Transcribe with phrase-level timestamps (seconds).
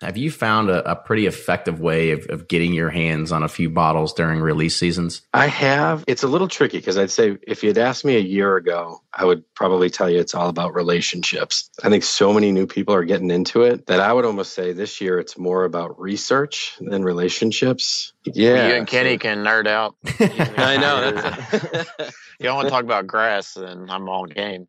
[0.00, 3.48] Have you found a, a pretty effective way of, of, getting your hands on a
[3.48, 5.22] few bottles during release seasons?
[5.34, 6.04] I have.
[6.06, 9.24] It's a little tricky because I'd say if you'd asked me a year ago, I
[9.24, 11.68] would probably tell you it's all about relationships.
[11.82, 14.72] I think so many new people are getting into it that I would almost say
[14.72, 18.12] this year it's more about research than relationships.
[18.24, 18.68] Yeah.
[18.68, 19.96] You and Kenny can nerd out.
[20.20, 22.04] I know.
[22.38, 24.68] you want to talk about grass, then I'm all game.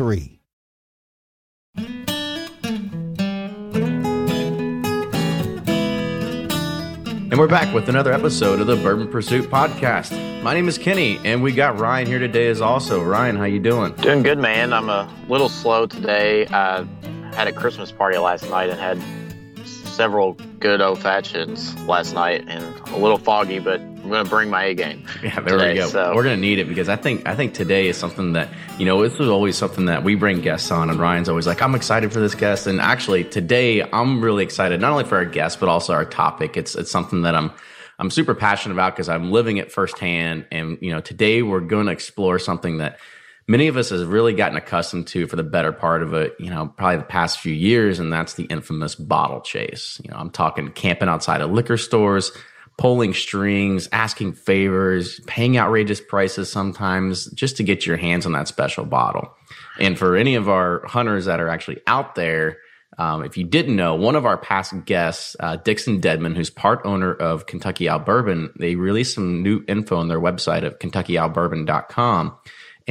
[0.01, 0.39] three.
[7.29, 10.11] And we're back with another episode of the Bourbon Pursuit podcast.
[10.41, 13.03] My name is Kenny, and we got Ryan here today as also.
[13.03, 13.93] Ryan, how you doing?
[13.93, 14.73] Doing good, man.
[14.73, 16.47] I'm a little slow today.
[16.47, 16.83] I
[17.35, 18.99] had a Christmas party last night and had
[19.67, 24.49] several good old fashions last night, and a little foggy, but I'm going to bring
[24.49, 25.05] my A game.
[25.23, 25.87] Yeah, there today, we go.
[25.87, 26.15] So.
[26.15, 28.49] We're going to need it because I think I think today is something that
[28.79, 31.61] you know this is always something that we bring guests on, and Ryan's always like,
[31.61, 35.25] "I'm excited for this guest." And actually, today I'm really excited not only for our
[35.25, 36.55] guest but also our topic.
[36.55, 37.51] It's it's something that I'm
[37.99, 40.45] I'm super passionate about because I'm living it firsthand.
[40.51, 42.99] And you know, today we're going to explore something that
[43.47, 46.49] many of us has really gotten accustomed to for the better part of it, you
[46.49, 49.99] know, probably the past few years, and that's the infamous bottle chase.
[50.03, 52.31] You know, I'm talking camping outside of liquor stores,
[52.77, 58.47] pulling strings, asking favors, paying outrageous prices sometimes just to get your hands on that
[58.47, 59.33] special bottle.
[59.79, 62.57] And for any of our hunters that are actually out there,
[62.97, 66.81] um, if you didn't know, one of our past guests, uh, Dixon Dedman, who's part
[66.83, 72.35] owner of Kentucky Owl Bourbon, they released some new info on their website of kentuckyowlbourbon.com.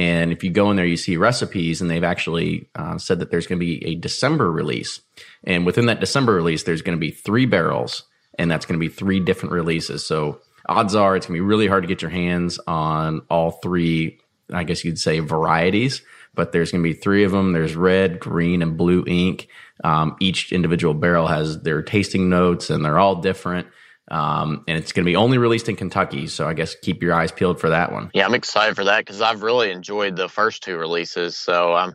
[0.01, 3.29] And if you go in there, you see recipes, and they've actually uh, said that
[3.29, 4.99] there's going to be a December release.
[5.43, 8.03] And within that December release, there's going to be three barrels
[8.39, 10.03] and that's going to be three different releases.
[10.03, 13.51] So odds are it's going to be really hard to get your hands on all
[13.51, 14.19] three,
[14.51, 16.01] I guess you'd say varieties,
[16.33, 17.51] but there's going to be three of them.
[17.51, 19.49] There's red, green, and blue ink.
[19.83, 23.67] Um, each individual barrel has their tasting notes and they're all different.
[24.09, 26.27] Um, and it's going to be only released in Kentucky.
[26.27, 28.09] So I guess keep your eyes peeled for that one.
[28.13, 31.37] Yeah, I'm excited for that because I've really enjoyed the first two releases.
[31.37, 31.93] So I'm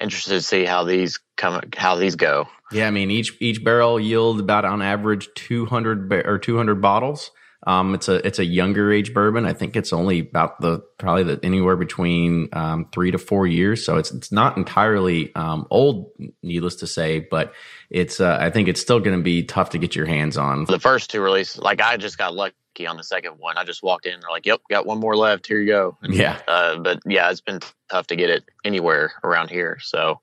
[0.00, 2.46] interested to see how these come, how these go.
[2.72, 7.30] Yeah, I mean each each barrel yield about on average 200 or 200 bottles.
[7.66, 9.44] Um, it's a it's a younger age bourbon.
[9.44, 13.84] I think it's only about the probably the anywhere between um, three to four years.
[13.84, 16.10] So it's it's not entirely um, old,
[16.42, 17.52] needless to say, but
[17.90, 20.64] it's uh, I think it's still going to be tough to get your hands on.
[20.64, 22.54] The first two releases, like I just got lucky
[22.86, 23.58] on the second one.
[23.58, 25.46] I just walked in, they're like, "Yep, got one more left.
[25.46, 26.40] Here you go." And, yeah.
[26.48, 27.60] Uh, but yeah, it's been
[27.90, 29.78] tough to get it anywhere around here.
[29.82, 30.20] So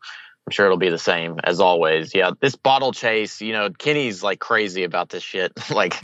[0.48, 2.16] I'm sure it'll be the same as always.
[2.16, 5.52] Yeah, this bottle chase, you know, Kenny's like crazy about this shit.
[5.70, 6.02] like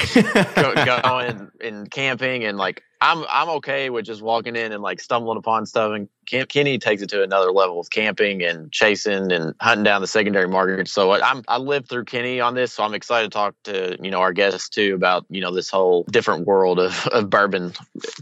[0.54, 5.02] go, going and camping, and like I'm I'm okay with just walking in and like
[5.02, 5.92] stumbling upon stuff.
[5.92, 6.08] And
[6.48, 10.48] Kenny takes it to another level of camping and chasing and hunting down the secondary
[10.48, 10.88] market.
[10.88, 14.10] So I'm I lived through Kenny on this, so I'm excited to talk to you
[14.10, 17.74] know our guests too about you know this whole different world of, of bourbon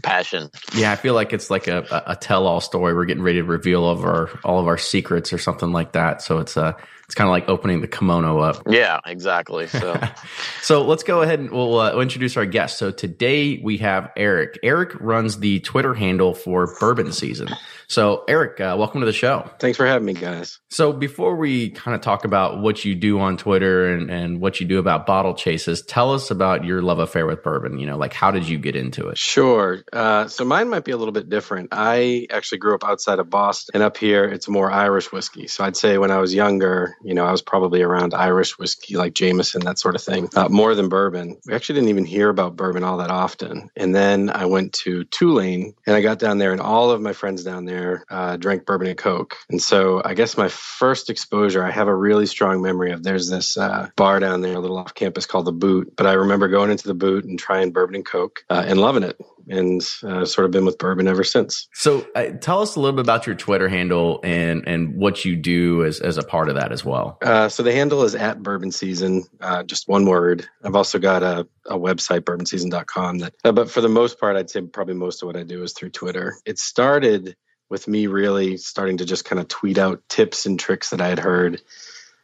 [0.02, 0.50] passion.
[0.74, 2.92] Yeah, I feel like it's like a, a tell all story.
[2.92, 5.92] We're getting ready to reveal all of our all of our secrets or something like
[5.92, 6.22] that.
[6.22, 6.76] So it's a
[7.12, 8.62] it's kind of like opening the kimono up.
[8.66, 9.66] Yeah, exactly.
[9.66, 10.00] So,
[10.62, 12.78] so let's go ahead and we'll, uh, we'll introduce our guest.
[12.78, 14.58] So today we have Eric.
[14.62, 17.50] Eric runs the Twitter handle for Bourbon Season.
[17.92, 19.50] So, Eric, uh, welcome to the show.
[19.58, 20.60] Thanks for having me, guys.
[20.70, 24.60] So, before we kind of talk about what you do on Twitter and, and what
[24.60, 27.78] you do about bottle chases, tell us about your love affair with bourbon.
[27.78, 29.18] You know, like how did you get into it?
[29.18, 29.84] Sure.
[29.92, 31.68] Uh, so, mine might be a little bit different.
[31.72, 35.46] I actually grew up outside of Boston, and up here it's more Irish whiskey.
[35.46, 38.96] So, I'd say when I was younger, you know, I was probably around Irish whiskey
[38.96, 41.38] like Jameson, that sort of thing, uh, more than bourbon.
[41.46, 43.70] We actually didn't even hear about bourbon all that often.
[43.76, 47.12] And then I went to Tulane and I got down there, and all of my
[47.12, 49.36] friends down there uh, drank bourbon and Coke.
[49.50, 53.28] And so I guess my first exposure, I have a really strong memory of there's
[53.28, 55.94] this uh, bar down there, a little off campus called The Boot.
[55.96, 59.02] But I remember going into The Boot and trying bourbon and Coke uh, and loving
[59.02, 61.68] it and uh, sort of been with bourbon ever since.
[61.74, 65.36] So, uh, tell us a little bit about your Twitter handle and and what you
[65.36, 67.18] do as as a part of that as well.
[67.22, 70.46] Uh, so the handle is at Bourbon Season, uh, just one word.
[70.64, 73.18] I've also got a, a website, bourbonseason.com.
[73.18, 75.62] That, uh, but for the most part, I'd say probably most of what I do
[75.62, 76.36] is through Twitter.
[76.44, 77.36] It started
[77.70, 81.08] with me really starting to just kind of tweet out tips and tricks that I
[81.08, 81.62] had heard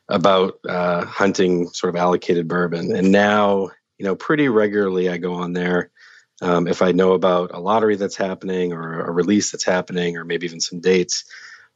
[0.09, 5.35] about uh, hunting sort of allocated bourbon, and now you know pretty regularly I go
[5.35, 5.91] on there
[6.41, 10.25] um, if I know about a lottery that's happening or a release that's happening, or
[10.25, 11.25] maybe even some dates,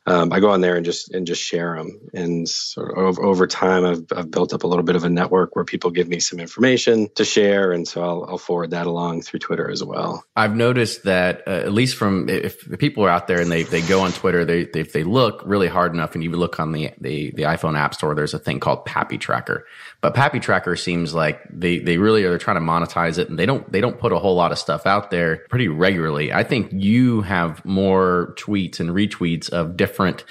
[0.04, 2.00] um, I go on there and just and just share them.
[2.12, 5.54] And sort of over time, I've, I've built up a little bit of a network
[5.54, 9.22] where people give me some information to share, and so I'll, I'll forward that along
[9.22, 10.24] through Twitter as well.
[10.34, 13.80] I've noticed that uh, at least from if people are out there and they, they
[13.80, 16.72] go on Twitter, they, they if they look really hard enough, and you look on
[16.72, 19.66] the, the the iPhone App Store, there's a thing called Pappy Tracker.
[20.00, 23.46] But Pappy Tracker seems like they they really are trying to monetize it, and they
[23.46, 26.32] don't they don't put a whole lot of stuff out there pretty regularly.
[26.32, 30.24] I think you have more tweets and retweets of different different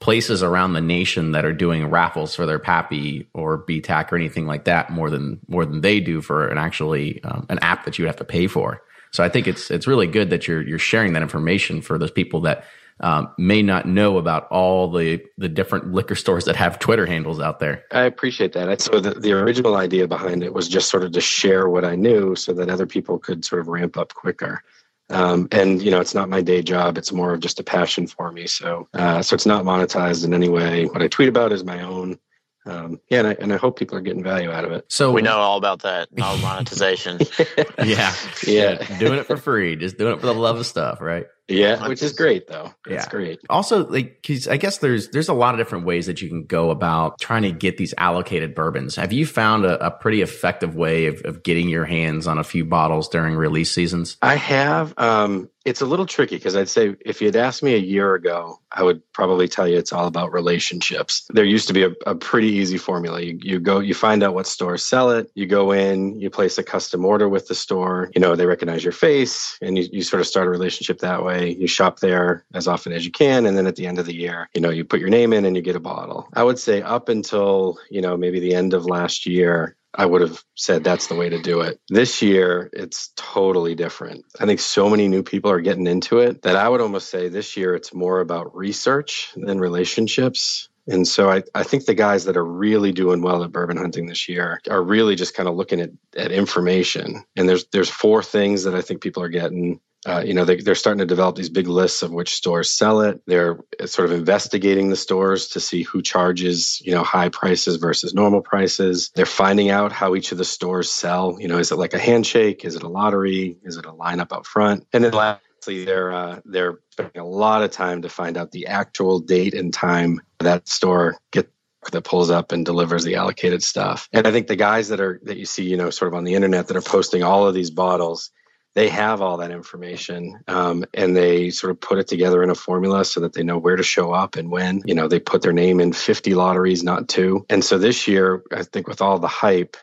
[0.00, 4.46] places around the nation that are doing raffles for their pappy or BTAC or anything
[4.46, 7.98] like that more than more than they do for an actually um, an app that
[7.98, 8.82] you have to pay for.
[9.12, 12.10] So I think it's it's really good that you're you're sharing that information for those
[12.10, 12.64] people that
[13.00, 17.38] um, may not know about all the the different liquor stores that have Twitter handles
[17.38, 17.84] out there.
[17.92, 18.80] I appreciate that.
[18.80, 21.94] So the, the original idea behind it was just sort of to share what I
[21.94, 24.64] knew so that other people could sort of ramp up quicker.
[25.10, 26.96] Um, and you know, it's not my day job.
[26.96, 28.46] It's more of just a passion for me.
[28.46, 30.86] So, uh, so it's not monetized in any way.
[30.86, 32.18] What I tweet about is my own.
[32.64, 34.84] Um, yeah, and I, and I hope people are getting value out of it.
[34.88, 37.18] So we know all about that, all monetization.
[37.84, 38.14] yeah,
[38.46, 41.26] yeah, doing it for free, just doing it for the love of stuff, right?
[41.52, 42.72] Yeah, which is great though.
[42.86, 43.10] It's yeah.
[43.10, 43.40] great.
[43.48, 46.44] Also, like, cause I guess there's there's a lot of different ways that you can
[46.44, 48.96] go about trying to get these allocated bourbons.
[48.96, 52.44] Have you found a, a pretty effective way of, of getting your hands on a
[52.44, 54.16] few bottles during release seasons?
[54.22, 54.94] I have.
[54.96, 58.58] Um, it's a little tricky because I'd say if you'd asked me a year ago,
[58.72, 61.24] I would probably tell you it's all about relationships.
[61.30, 63.20] There used to be a, a pretty easy formula.
[63.20, 65.30] You, you go, you find out what stores sell it.
[65.34, 68.10] You go in, you place a custom order with the store.
[68.14, 71.24] You know, they recognize your face, and you, you sort of start a relationship that
[71.24, 71.41] way.
[71.50, 74.14] You shop there as often as you can, and then at the end of the
[74.14, 76.28] year, you know, you put your name in and you get a bottle.
[76.34, 80.22] I would say up until you know maybe the end of last year, I would
[80.22, 81.80] have said that's the way to do it.
[81.88, 84.24] This year, it's totally different.
[84.40, 87.28] I think so many new people are getting into it that I would almost say
[87.28, 90.68] this year it's more about research than relationships.
[90.88, 94.06] And so I, I think the guys that are really doing well at bourbon hunting
[94.06, 97.24] this year are really just kind of looking at, at information.
[97.36, 100.56] And there's there's four things that I think people are getting uh, you know, they,
[100.56, 103.22] they're starting to develop these big lists of which stores sell it.
[103.26, 107.76] They're uh, sort of investigating the stores to see who charges, you know, high prices
[107.76, 109.12] versus normal prices.
[109.14, 111.36] They're finding out how each of the stores sell.
[111.38, 112.64] You know, is it like a handshake?
[112.64, 113.58] Is it a lottery?
[113.62, 114.86] Is it a lineup up front?
[114.92, 118.66] And then lastly, they're uh, they're spending a lot of time to find out the
[118.66, 121.48] actual date and time that store get
[121.92, 124.08] that pulls up and delivers the allocated stuff.
[124.12, 126.24] And I think the guys that are that you see, you know, sort of on
[126.24, 128.32] the internet that are posting all of these bottles
[128.74, 132.54] they have all that information um, and they sort of put it together in a
[132.54, 135.42] formula so that they know where to show up and when you know they put
[135.42, 139.18] their name in 50 lotteries not two and so this year i think with all
[139.18, 139.76] the hype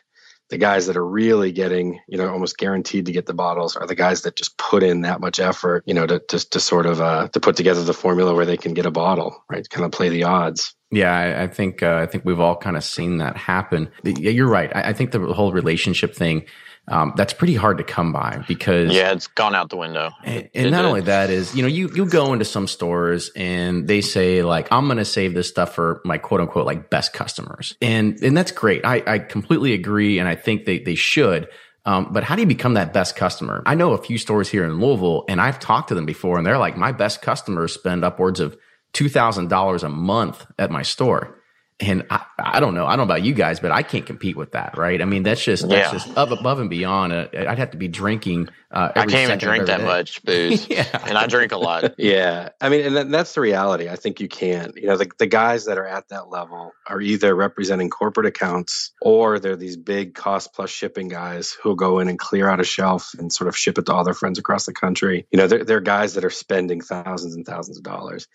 [0.48, 3.86] the guys that are really getting you know almost guaranteed to get the bottles are
[3.86, 6.86] the guys that just put in that much effort you know to to, to sort
[6.86, 9.84] of uh, to put together the formula where they can get a bottle right kind
[9.84, 12.82] of play the odds Yeah, I, I think uh, I think we've all kind of
[12.82, 13.92] seen that happen.
[14.02, 14.74] Yeah, you're right.
[14.74, 16.46] I, I think the whole relationship thing
[16.90, 20.10] um, that's pretty hard to come by because yeah, it's gone out the window.
[20.24, 23.86] And, and not only that is, you know, you you go into some stores and
[23.86, 27.12] they say like, I'm going to save this stuff for my quote unquote like best
[27.12, 28.84] customers, and and that's great.
[28.84, 31.48] I I completely agree, and I think they they should.
[31.86, 33.62] Um, but how do you become that best customer?
[33.64, 36.46] I know a few stores here in Louisville, and I've talked to them before, and
[36.46, 38.56] they're like, my best customers spend upwards of
[38.92, 41.39] two thousand dollars a month at my store
[41.80, 42.86] and I, I, don't know.
[42.86, 45.00] I don't know about you guys, but I can't compete with that, right?
[45.00, 45.92] I mean, that's just that's yeah.
[45.92, 47.12] just up above and beyond.
[47.12, 48.48] Uh, I'd have to be drinking.
[48.70, 49.84] Uh, I can't even drink that day.
[49.84, 50.86] much booze, yeah.
[51.06, 51.94] and I drink a lot.
[52.00, 53.88] Yeah, I mean, and that's the reality.
[53.88, 54.76] I think you can't.
[54.76, 58.92] You know, the the guys that are at that level are either representing corporate accounts
[59.02, 62.64] or they're these big cost plus shipping guys who'll go in and clear out a
[62.64, 65.26] shelf and sort of ship it to all their friends across the country.
[65.30, 68.26] You know, they're, they're guys that are spending thousands and thousands of dollars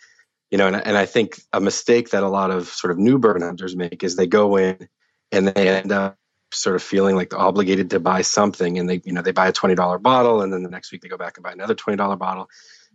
[0.56, 3.20] you know, and, and I think a mistake that a lot of sort of new
[3.20, 4.88] bourbon hunters make is they go in
[5.30, 6.18] and they end up
[6.54, 9.50] sort of feeling like they're obligated to buy something and they, you know, they buy
[9.50, 12.18] a $20 bottle and then the next week they go back and buy another $20
[12.18, 12.48] bottle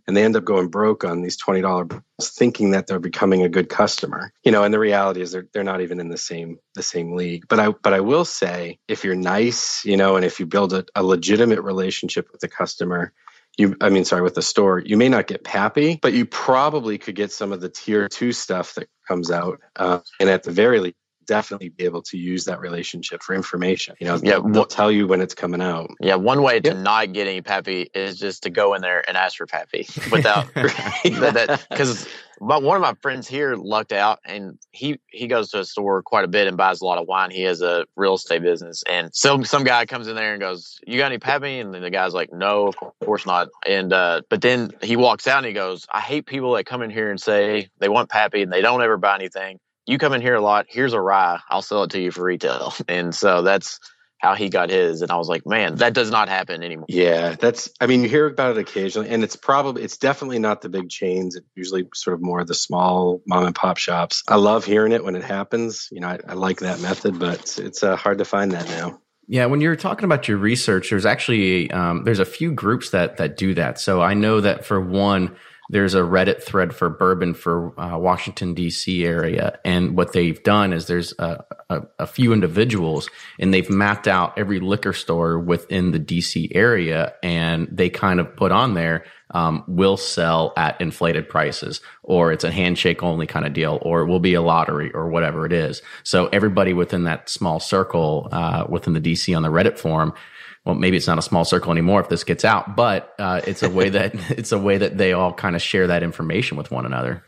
[0.07, 2.01] and they end up going broke on these $20 bottles
[2.31, 4.33] thinking that they're becoming a good customer.
[4.43, 7.15] You know, and the reality is they're they're not even in the same the same
[7.15, 7.47] league.
[7.47, 10.73] But I but I will say if you're nice, you know, and if you build
[10.73, 13.13] a, a legitimate relationship with the customer,
[13.57, 16.97] you i mean sorry with the store you may not get pappy but you probably
[16.97, 20.51] could get some of the tier two stuff that comes out uh, and at the
[20.51, 20.95] very least
[21.31, 24.91] definitely be able to use that relationship for information you know yeah they'll, they'll tell
[24.91, 28.43] you when it's coming out yeah one way to not get any pappy is just
[28.43, 32.05] to go in there and ask for pappy without that because
[32.43, 36.01] but one of my friends here lucked out and he he goes to a store
[36.01, 37.29] quite a bit and buys a lot of wine.
[37.29, 38.83] He has a real estate business.
[38.89, 41.59] And some some guy comes in there and goes, You got any Pappy?
[41.59, 43.49] And then the guy's like, No, of course not.
[43.63, 46.81] And uh but then he walks out and he goes, I hate people that come
[46.81, 49.59] in here and say they want Pappy and they don't ever buy anything.
[49.87, 52.23] You come in here a lot, here's a rye, I'll sell it to you for
[52.23, 52.73] retail.
[52.87, 53.79] And so that's
[54.21, 57.35] how he got his and i was like man that does not happen anymore yeah
[57.35, 60.69] that's i mean you hear about it occasionally and it's probably it's definitely not the
[60.69, 64.63] big chains it's usually sort of more the small mom and pop shops i love
[64.63, 67.83] hearing it when it happens you know i, I like that method but it's, it's
[67.83, 71.71] uh, hard to find that now yeah, when you're talking about your research, there's actually
[71.71, 73.79] um, there's a few groups that that do that.
[73.79, 75.37] So I know that for one,
[75.71, 79.05] there's a Reddit thread for bourbon for uh, Washington D.C.
[79.05, 83.09] area, and what they've done is there's a, a, a, few individuals,
[83.39, 86.51] and they've mapped out every liquor store within the D.C.
[86.53, 92.33] area, and they kind of put on there um, will sell at inflated prices, or
[92.33, 95.45] it's a handshake only kind of deal, or it will be a lottery, or whatever
[95.45, 95.81] it is.
[96.03, 99.33] So everybody within that small circle uh, within the D.C.
[99.33, 100.13] on the Reddit forum
[100.65, 103.63] well, maybe it's not a small circle anymore if this gets out, but uh, it's
[103.63, 106.71] a way that it's a way that they all kind of share that information with
[106.71, 107.23] one another.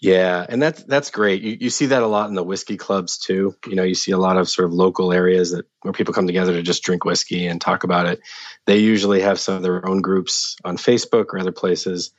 [0.00, 1.40] Yeah, and that's that's great.
[1.40, 3.54] You, you see that a lot in the whiskey clubs too.
[3.66, 6.26] You know, you see a lot of sort of local areas that where people come
[6.26, 8.20] together to just drink whiskey and talk about it.
[8.66, 12.10] They usually have some of their own groups on Facebook or other places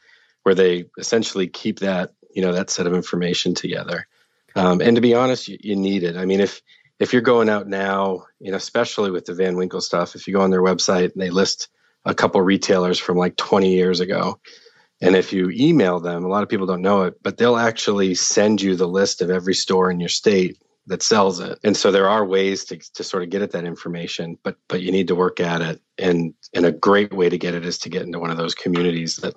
[0.42, 4.08] where they essentially keep that you know that set of information together.
[4.56, 6.16] Um, and to be honest, you, you need it.
[6.16, 6.62] I mean, if
[7.00, 10.52] if you're going out now, especially with the Van Winkle stuff, if you go on
[10.52, 11.70] their website and they list
[12.06, 14.40] a couple retailers from like 20 years ago,
[15.02, 18.16] and if you email them, a lot of people don't know it, but they'll actually
[18.16, 21.60] send you the list of every store in your state that sells it.
[21.64, 24.82] And so there are ways to, to sort of get at that information, but but
[24.82, 25.82] you need to work at it.
[25.98, 28.56] And and a great way to get it is to get into one of those
[28.56, 29.34] communities that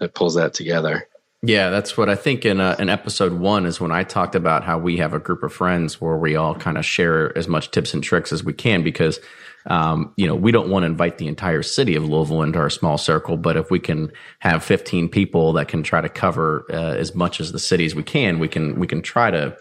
[0.00, 1.06] that pulls that together.
[1.46, 4.64] Yeah, that's what I think in, uh, in episode one is when I talked about
[4.64, 7.70] how we have a group of friends where we all kind of share as much
[7.70, 9.20] tips and tricks as we can because,
[9.66, 12.70] um, you know, we don't want to invite the entire city of Louisville into our
[12.70, 16.94] small circle, but if we can have 15 people that can try to cover uh,
[16.94, 19.54] as much as the city as we can, we can, we can try to,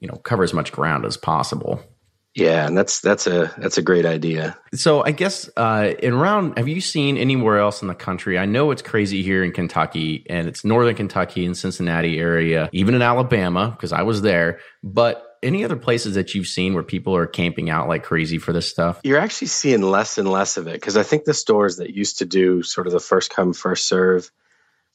[0.00, 1.82] you know, cover as much ground as possible.
[2.34, 4.56] Yeah, and that's that's a that's a great idea.
[4.74, 8.38] So I guess uh, in round, have you seen anywhere else in the country?
[8.38, 12.94] I know it's crazy here in Kentucky, and it's northern Kentucky and Cincinnati area, even
[12.94, 14.60] in Alabama because I was there.
[14.82, 18.52] But any other places that you've seen where people are camping out like crazy for
[18.52, 19.00] this stuff?
[19.02, 22.18] You're actually seeing less and less of it because I think the stores that used
[22.18, 24.30] to do sort of the first come first serve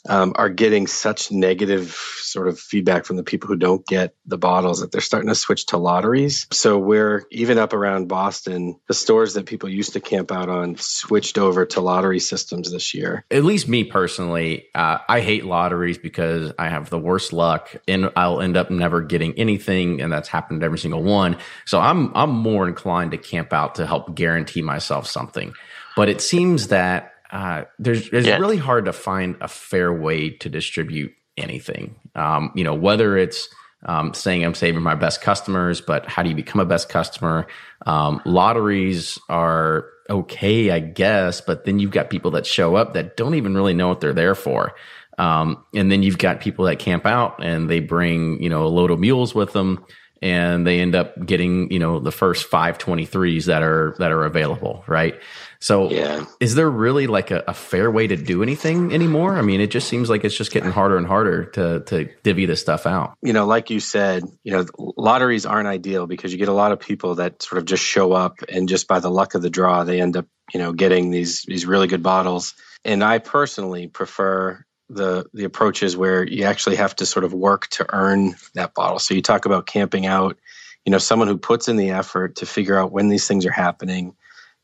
[0.08, 4.38] um, are getting such negative sort of feedback from the people who don't get the
[4.38, 6.48] bottles that they're starting to switch to lotteries.
[6.52, 10.76] So we're even up around Boston, the stores that people used to camp out on
[10.78, 13.26] switched over to lottery systems this year.
[13.32, 18.12] At least me personally, uh, I hate lotteries because I have the worst luck and
[18.16, 20.02] I'll end up never getting anything.
[20.02, 21.38] And that's happened to every single one.
[21.66, 25.54] So I'm, I'm more inclined to camp out to help guarantee myself something.
[25.96, 28.38] But it seems that uh, there's it's yeah.
[28.38, 31.96] really hard to find a fair way to distribute anything.
[32.16, 33.50] Um, you know, whether it's
[33.86, 37.48] um, saying I'm saving my best customers, but how do you become a best customer?
[37.86, 43.18] Um, lotteries are okay, I guess, but then you've got people that show up that
[43.18, 44.74] don't even really know what they're there for.
[45.18, 48.70] Um, and then you've got people that camp out and they bring, you know, a
[48.70, 49.86] load of mules with them
[50.22, 54.24] and they end up getting, you know, the first five 23s that are, that are
[54.24, 54.86] available.
[54.88, 55.20] Right.
[55.60, 56.26] So Yeah.
[56.40, 59.38] is there really like a, a fair way to do anything anymore?
[59.38, 62.46] I mean, it just seems like it's just getting harder and harder to, to divvy
[62.46, 63.16] this stuff out.
[63.22, 64.66] you know, like you said, you know,
[64.98, 68.12] lotteries aren't ideal because you get a lot of people that sort of just show
[68.14, 71.10] up and just by the luck of the draw, they end up, you know, getting
[71.12, 72.54] these these really good bottles.
[72.84, 77.68] And I personally prefer the the approaches where you actually have to sort of work
[77.70, 79.00] to earn that bottle.
[79.00, 80.38] So you talk about camping out,
[80.86, 83.52] you know, someone who puts in the effort to figure out when these things are
[83.52, 84.16] happening,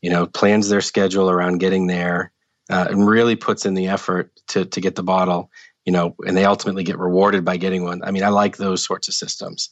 [0.02, 2.32] you know, plans their schedule around getting there,
[2.68, 5.50] uh, and really puts in the effort to to get the bottle
[5.84, 8.02] you know, and they ultimately get rewarded by getting one.
[8.04, 9.70] I mean, I like those sorts of systems.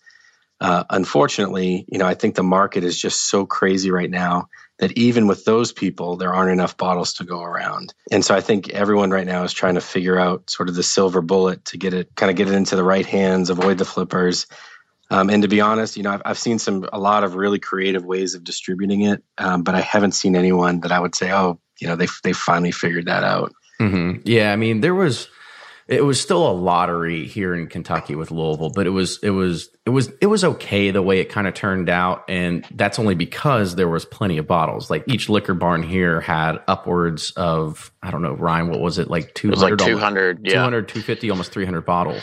[0.61, 4.93] Uh, unfortunately, you know, I think the market is just so crazy right now that
[4.93, 7.95] even with those people, there aren't enough bottles to go around.
[8.11, 10.83] And so I think everyone right now is trying to figure out sort of the
[10.83, 13.85] silver bullet to get it, kind of get it into the right hands, avoid the
[13.87, 14.47] flippers.
[15.11, 17.59] Um, and to be honest, you know, I've, I've seen some a lot of really
[17.59, 21.33] creative ways of distributing it, um, but I haven't seen anyone that I would say,
[21.33, 23.53] oh, you know, they they finally figured that out.
[23.79, 25.29] hmm Yeah, I mean, there was
[25.91, 29.69] it was still a lottery here in Kentucky with Louisville, but it was it was
[29.85, 33.17] it was it was okay the way it kind of turned out, and that's only
[33.17, 34.89] because there was plenty of bottles.
[34.89, 39.11] Like each liquor barn here had upwards of I don't know, Ryan, what was it
[39.11, 40.47] like two was like 200.
[40.47, 40.55] Yeah.
[40.55, 42.23] 200, 250, almost 300 bottles.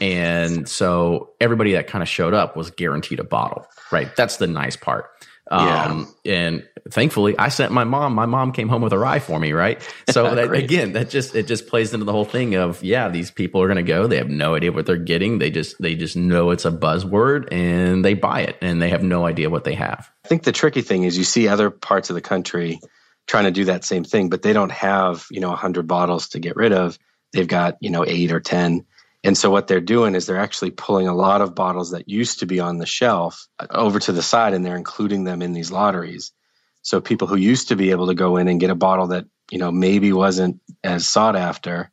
[0.00, 4.14] And so everybody that kind of showed up was guaranteed a bottle, right?
[4.14, 5.10] That's the nice part.
[5.50, 9.38] Um, and thankfully I sent my mom, my mom came home with a rye for
[9.38, 9.80] me, right?
[10.10, 13.30] So that, again, that just, it just plays into the whole thing of, yeah, these
[13.30, 14.08] people are going to go.
[14.08, 15.38] They have no idea what they're getting.
[15.38, 19.04] They just, they just know it's a buzzword and they buy it and they have
[19.04, 20.10] no idea what they have.
[20.24, 22.80] I think the tricky thing is you see other parts of the country
[23.28, 26.30] trying to do that same thing, but they don't have, you know, a 100 bottles
[26.30, 26.98] to get rid of.
[27.32, 28.84] They've got, you know, eight or 10.
[29.22, 32.40] And so what they're doing is they're actually pulling a lot of bottles that used
[32.40, 35.70] to be on the shelf over to the side and they're including them in these
[35.70, 36.32] lotteries.
[36.82, 39.26] So people who used to be able to go in and get a bottle that,
[39.50, 41.90] you know, maybe wasn't as sought after,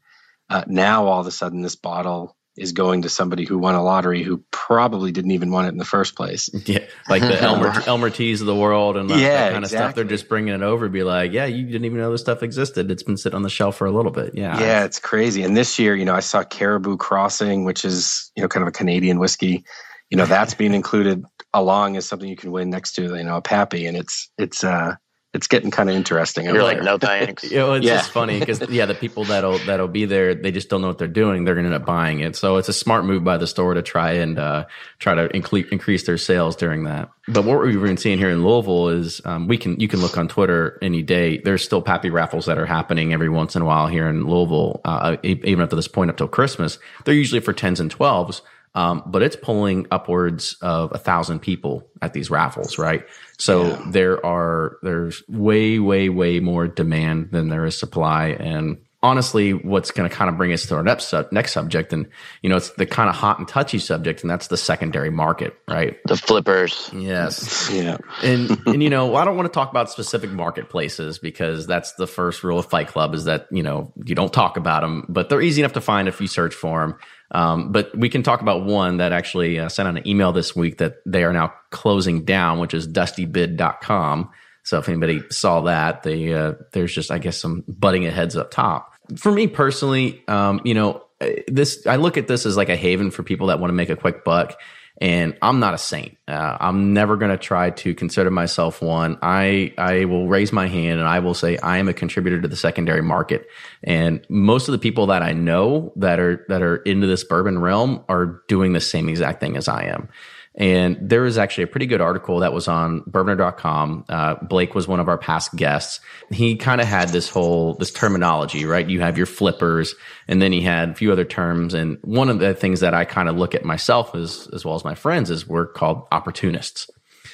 [0.49, 3.83] uh, now all of a sudden this bottle is going to somebody who won a
[3.83, 6.49] lottery who probably didn't even want it in the first place.
[6.67, 9.69] Yeah, like the Elmer Elmer Tees of the world and that, Yeah, that kind of
[9.69, 9.95] stuff.
[9.95, 12.91] They're just bringing it over, be like, yeah, you didn't even know this stuff existed.
[12.91, 14.35] It's been sitting on the shelf for a little bit.
[14.35, 15.43] Yeah, Yeah, it's crazy.
[15.43, 18.67] And this year, you know, I saw Caribou Crossing, which is, you know, kind of
[18.67, 19.63] a Canadian whiskey.
[20.09, 23.37] You know, that's being included along as something you can win next to, you know,
[23.37, 23.85] a Pappy.
[23.85, 24.95] And it's, it's, uh,
[25.37, 26.45] it's getting kind of interesting.
[26.45, 26.83] You're like, there.
[26.85, 27.43] no thanks.
[27.43, 27.97] You know, it's Yeah.
[27.97, 30.97] just funny because yeah, the people that'll that'll be there, they just don't know what
[30.97, 31.45] they're doing.
[31.45, 32.35] They're going to end up buying it.
[32.35, 34.65] So it's a smart move by the store to try and uh,
[34.99, 37.09] try to incre- increase their sales during that.
[37.29, 40.17] But what we've been seeing here in Louisville is um, we can you can look
[40.17, 41.37] on Twitter any day.
[41.37, 44.81] There's still Pappy raffles that are happening every once in a while here in Louisville.
[44.83, 48.41] Uh, even up to this point, up till Christmas, they're usually for tens and twelves.
[48.75, 53.05] Um, but it's pulling upwards of a thousand people at these raffles, right?
[53.37, 58.29] So there are there's way, way, way more demand than there is supply.
[58.29, 61.93] And honestly, what's going to kind of bring us to our next sub- next subject,
[61.93, 62.07] and
[62.41, 65.55] you know, it's the kind of hot and touchy subject, and that's the secondary market,
[65.67, 65.97] right?
[66.05, 66.89] The flippers.
[66.93, 67.69] Yes.
[67.71, 67.97] Yeah.
[68.23, 72.07] and and you know, I don't want to talk about specific marketplaces because that's the
[72.07, 75.29] first rule of Fight Club is that you know you don't talk about them, but
[75.29, 76.95] they're easy enough to find if you search for them.
[77.31, 80.55] Um, but we can talk about one that actually uh, sent out an email this
[80.55, 84.29] week that they are now closing down, which is dustybid.com.
[84.63, 88.35] So if anybody saw that, they uh, there's just I guess some butting of heads
[88.35, 88.93] up top.
[89.15, 92.75] For me personally, um, you know, uh, this I look at this as like a
[92.75, 94.59] haven for people that want to make a quick buck.
[94.99, 96.17] And I'm not a saint.
[96.27, 99.19] Uh, I'm never going to try to consider myself one.
[99.21, 102.47] I I will raise my hand and I will say I am a contributor to
[102.47, 103.47] the secondary market.
[103.83, 107.59] And most of the people that I know that are that are into this bourbon
[107.59, 110.09] realm are doing the same exact thing as I am.
[110.57, 114.05] And there was actually a pretty good article that was on bourbonr.com.
[114.09, 115.99] Uh, Blake was one of our past guests.
[116.31, 118.87] He kind of had this whole, this terminology, right?
[118.89, 119.93] You have your flippers
[120.27, 121.75] and then he had a few other terms.
[121.75, 124.73] And one of the things that I kind of look at myself as, as well
[124.73, 126.89] as my friends is we're called opportunists.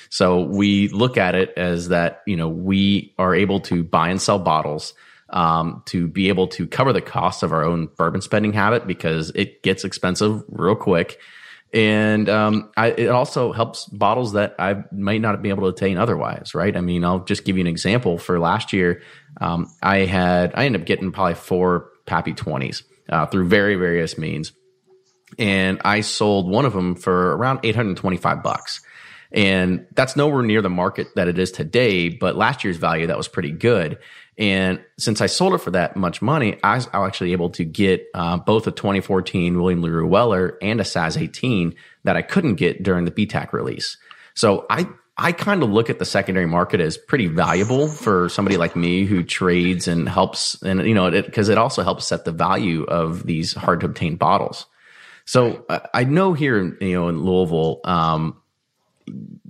[0.10, 4.22] So we look at it as that, you know, we are able to buy and
[4.22, 4.94] sell bottles
[5.30, 9.32] um, to be able to cover the costs of our own bourbon spending habit because
[9.34, 11.20] it gets expensive real quick.
[11.74, 15.98] And um, I, it also helps bottles that I might not be able to attain
[15.98, 16.76] otherwise, right?
[16.76, 18.20] I mean, I'll just give you an example.
[18.20, 19.02] For last year,
[19.42, 24.18] um, I had I ended up getting probably four Pappy twenties uh, through very various
[24.18, 24.54] means
[25.40, 28.82] and I sold one of them for around 825 bucks.
[29.32, 33.18] And that's nowhere near the market that it is today, but last year's value that
[33.18, 33.98] was pretty good.
[34.38, 38.08] And since I sold it for that much money, I was, actually able to get
[38.14, 42.82] uh, both a 2014 William LaRue Weller and a Saz 18 that I couldn't get
[42.82, 43.98] during the BTAC release.
[44.34, 48.58] So I I kind of look at the secondary market as pretty valuable for somebody
[48.58, 52.26] like me who trades and helps, and you know, because it, it, also helps set
[52.26, 54.66] the value of these hard to obtain bottles.
[55.26, 58.42] So I know here, you know, in Louisville, um,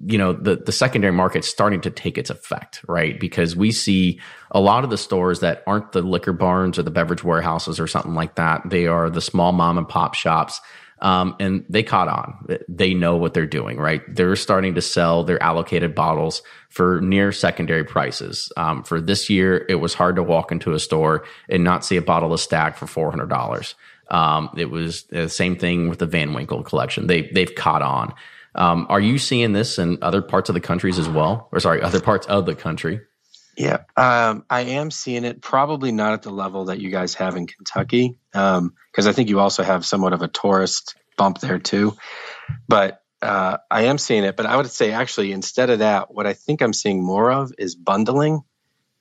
[0.05, 3.19] you know, the the secondary market's starting to take its effect, right?
[3.19, 4.19] Because we see
[4.51, 7.87] a lot of the stores that aren't the liquor barns or the beverage warehouses or
[7.87, 8.61] something like that.
[8.69, 10.59] They are the small mom and pop shops
[11.03, 12.47] um, and they caught on.
[12.69, 14.01] They know what they're doing, right?
[14.07, 18.51] They're starting to sell their allocated bottles for near secondary prices.
[18.55, 21.97] Um, for this year, it was hard to walk into a store and not see
[21.97, 23.75] a bottle of Stagg for four hundred dollars.
[24.09, 27.07] Um, it was the same thing with the Van Winkle collection.
[27.07, 28.13] They they've caught on.
[28.55, 31.81] Um, are you seeing this in other parts of the countries as well, or sorry,
[31.81, 33.01] other parts of the country?
[33.57, 35.41] Yeah, um, I am seeing it.
[35.41, 39.29] Probably not at the level that you guys have in Kentucky, because um, I think
[39.29, 41.95] you also have somewhat of a tourist bump there too.
[42.67, 44.35] But uh, I am seeing it.
[44.35, 47.53] But I would say actually instead of that, what I think I'm seeing more of
[47.57, 48.41] is bundling,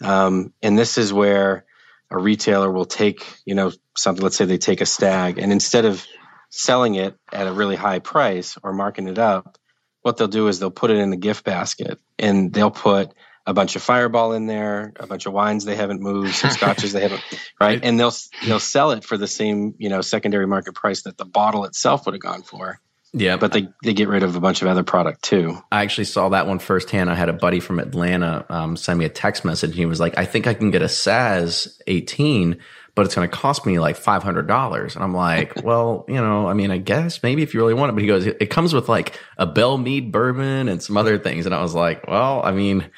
[0.03, 1.65] um, and this is where
[2.11, 4.23] a retailer will take you know something.
[4.23, 6.07] Let's say they take a Stagg, and instead of
[6.53, 9.59] selling it at a really high price or marking it up,
[10.03, 13.13] what they'll do is they'll put it in the gift basket, and they'll put
[13.47, 16.93] a bunch of Fireball in there, a bunch of wines they haven't moved, some scotches
[16.93, 17.23] they haven't,
[17.61, 17.81] right?
[17.83, 18.13] And they'll
[18.45, 22.05] they'll sell it for the same you know secondary market price that the bottle itself
[22.05, 22.81] would have gone for.
[23.15, 25.59] Yeah, but they they get rid of a bunch of other product too.
[25.71, 27.11] I actually saw that one firsthand.
[27.11, 30.17] I had a buddy from Atlanta um, send me a text message, he was like,
[30.17, 32.59] "I think I can get a Saz 18."
[32.95, 34.95] but it's going to cost me like $500.
[34.95, 37.91] And I'm like, well, you know, I mean, I guess maybe if you really want
[37.91, 41.19] it, but he goes, it comes with like a Belle Meade bourbon and some other
[41.19, 41.47] things.
[41.47, 42.91] And I was like, well, I mean,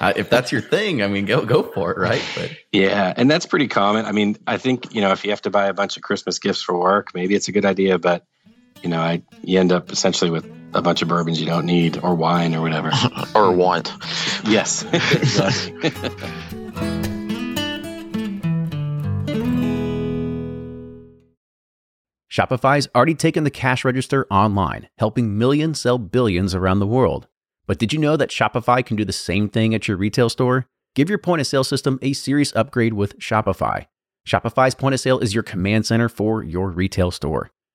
[0.00, 1.98] if that's your thing, I mean, go, go for it.
[1.98, 2.24] Right.
[2.34, 3.12] But yeah.
[3.14, 4.06] And that's pretty common.
[4.06, 6.38] I mean, I think, you know, if you have to buy a bunch of Christmas
[6.38, 8.24] gifts for work, maybe it's a good idea, but
[8.84, 10.44] you know, I, you end up essentially with
[10.74, 12.92] a bunch of bourbons you don't need or wine or whatever.
[13.34, 13.90] or want.
[14.44, 14.84] Yes.
[22.30, 27.28] Shopify's already taken the cash register online, helping millions sell billions around the world.
[27.66, 30.66] But did you know that Shopify can do the same thing at your retail store?
[30.94, 33.86] Give your point of sale system a serious upgrade with Shopify.
[34.28, 37.50] Shopify's point of sale is your command center for your retail store.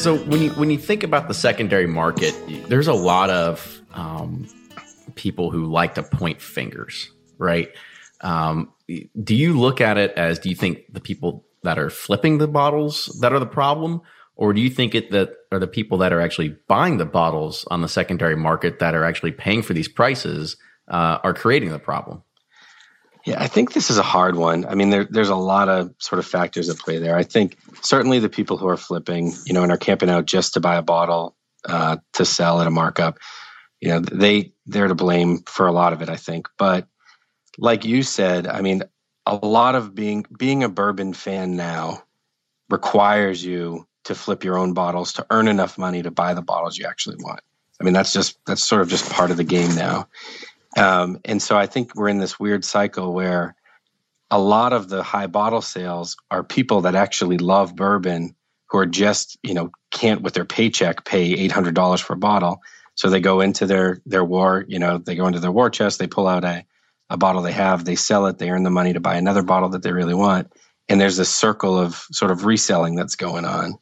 [0.00, 2.34] So when you when you think about the secondary market,
[2.70, 4.48] there's a lot of um,
[5.14, 7.68] people who like to point fingers, right?
[8.22, 8.72] Um,
[9.22, 12.48] do you look at it as do you think the people that are flipping the
[12.48, 14.00] bottles that are the problem,
[14.36, 17.66] or do you think it that are the people that are actually buying the bottles
[17.70, 20.56] on the secondary market that are actually paying for these prices
[20.88, 22.22] uh, are creating the problem?
[23.26, 24.64] Yeah, I think this is a hard one.
[24.64, 27.16] I mean, there, there's a lot of sort of factors at play there.
[27.16, 30.54] I think certainly the people who are flipping, you know, and are camping out just
[30.54, 31.36] to buy a bottle
[31.68, 33.18] uh, to sell at a markup,
[33.80, 36.08] you know, they they're to blame for a lot of it.
[36.08, 36.86] I think, but
[37.58, 38.82] like you said, I mean,
[39.26, 42.02] a lot of being being a bourbon fan now
[42.68, 46.78] requires you to flip your own bottles to earn enough money to buy the bottles
[46.78, 47.40] you actually want.
[47.80, 50.08] I mean, that's just that's sort of just part of the game now.
[50.76, 53.56] Um, and so I think we're in this weird cycle where
[54.30, 58.36] a lot of the high bottle sales are people that actually love bourbon
[58.68, 62.18] who are just you know can't with their paycheck pay eight hundred dollars for a
[62.18, 62.60] bottle.
[62.94, 65.98] So they go into their their war, you know, they go into their war chest,
[65.98, 66.64] they pull out a
[67.08, 69.70] a bottle they have, they sell it, they earn the money to buy another bottle
[69.70, 70.52] that they really want.
[70.88, 73.74] And there's this circle of sort of reselling that's going on.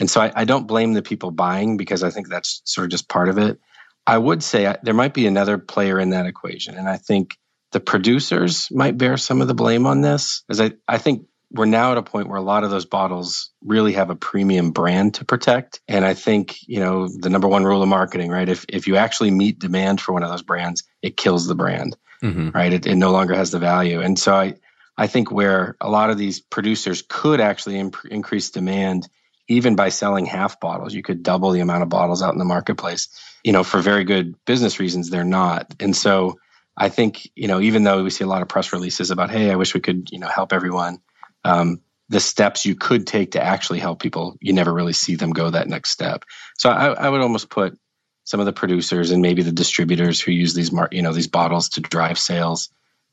[0.00, 2.90] And so I, I don't blame the people buying because I think that's sort of
[2.90, 3.60] just part of it.
[4.06, 6.76] I would say I, there might be another player in that equation.
[6.76, 7.36] And I think
[7.72, 11.66] the producers might bear some of the blame on this, as I, I think we're
[11.66, 15.14] now at a point where a lot of those bottles really have a premium brand
[15.14, 15.80] to protect.
[15.86, 18.48] And I think, you know, the number one rule of marketing, right?
[18.48, 21.96] If if you actually meet demand for one of those brands, it kills the brand.
[22.22, 22.50] Mm-hmm.
[22.50, 22.72] Right.
[22.72, 24.00] It, it no longer has the value.
[24.00, 24.54] And so I
[24.96, 29.08] I think where a lot of these producers could actually imp- increase demand
[29.46, 32.44] even by selling half bottles, you could double the amount of bottles out in the
[32.44, 33.08] marketplace.
[33.44, 35.74] You know, for very good business reasons, they're not.
[35.78, 36.38] And so
[36.76, 39.50] I think, you know, even though we see a lot of press releases about, hey,
[39.50, 41.00] I wish we could, you know, help everyone,
[41.44, 45.30] um, the steps you could take to actually help people, you never really see them
[45.30, 46.24] go that next step.
[46.58, 47.78] So I, I would almost put
[48.24, 51.28] some of the producers and maybe the distributors who use these, mar- you know, these
[51.28, 52.70] bottles to drive sales.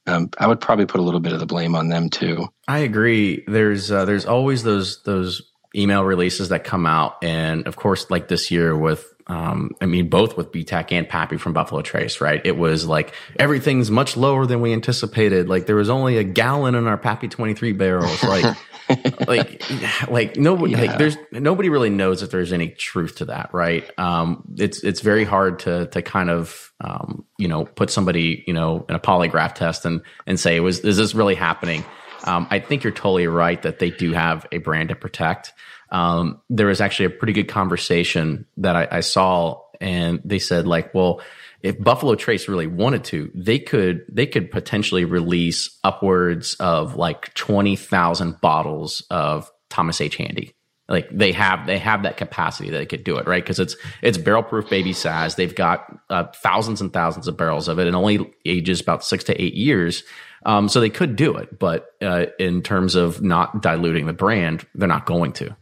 [0.07, 2.47] Um, I would probably put a little bit of the blame on them too.
[2.67, 3.43] I agree.
[3.45, 5.43] There's uh, there's always those those
[5.75, 10.09] email releases that come out, and of course, like this year with um, I mean,
[10.09, 12.41] both with BTAC and Pappy from Buffalo Trace, right?
[12.43, 15.49] It was like everything's much lower than we anticipated.
[15.49, 18.23] Like there was only a gallon in our Pappy 23 barrels.
[18.23, 18.57] Like,
[19.27, 20.81] like, like nobody, yeah.
[20.81, 23.89] like there's nobody really knows if there's any truth to that, right?
[23.97, 28.53] Um, it's, it's very hard to, to kind of, um, you know, put somebody, you
[28.53, 31.85] know, in a polygraph test and, and say, was, is this really happening?
[32.23, 35.53] Um, I think you're totally right that they do have a brand to protect
[35.91, 40.67] um, there was actually a pretty good conversation that I, I saw, and they said
[40.67, 41.21] like, well,
[41.61, 47.33] if Buffalo Trace really wanted to, they could they could potentially release upwards of like
[47.33, 50.15] twenty thousand bottles of Thomas H.
[50.15, 50.55] Handy.
[50.87, 53.75] Like they have they have that capacity that they could do it right because it's
[54.01, 55.35] it's barrel proof baby Saz.
[55.35, 59.23] They've got uh, thousands and thousands of barrels of it, and only ages about six
[59.25, 60.03] to eight years.
[60.43, 64.65] Um, so they could do it, but uh, in terms of not diluting the brand,
[64.73, 65.55] they're not going to.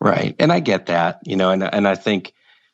[0.00, 0.34] Right.
[0.38, 2.32] And I get that, you know, and, and I think,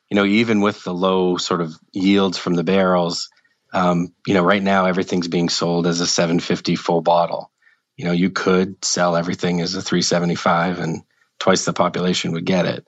[0.09, 3.29] you know, even with the low sort of yields from the barrels,
[3.73, 7.51] um, you know, right now everything's being sold as a 750 full bottle.
[7.97, 11.01] You know, you could sell everything as a 375 and
[11.39, 12.87] twice the population would get it.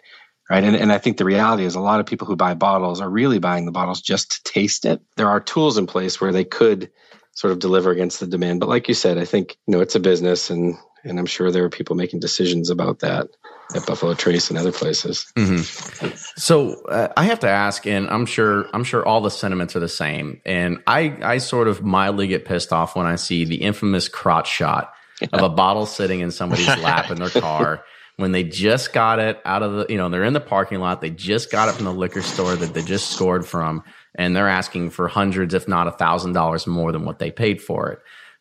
[0.50, 0.64] Right.
[0.64, 3.10] And, and I think the reality is a lot of people who buy bottles are
[3.10, 5.02] really buying the bottles just to taste it.
[5.18, 6.92] There are tools in place where they could
[7.34, 8.62] sort of deliver against the demand.
[8.62, 11.50] But like you said, I think, you know, it's a business and and I'm sure
[11.50, 13.28] there are people making decisions about that
[13.76, 15.32] at Buffalo Trace and other places.
[15.36, 16.08] Mm-hmm.
[16.36, 19.80] So uh, I have to ask, and I'm sure I'm sure all the sentiments are
[19.80, 20.42] the same.
[20.46, 24.50] And I I sort of mildly get pissed off when I see the infamous crotch
[24.50, 24.94] shot
[25.32, 27.84] of a bottle sitting in somebody's lap in their car.
[28.16, 31.00] When they just got it out of the, you know, they're in the parking lot.
[31.00, 33.82] They just got it from the liquor store that they just scored from,
[34.14, 37.62] and they're asking for hundreds, if not a thousand dollars more than what they paid
[37.62, 38.00] for it.